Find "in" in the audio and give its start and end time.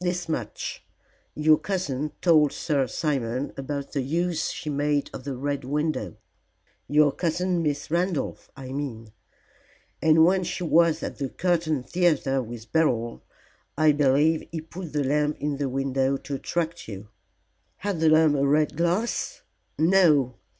15.38-15.58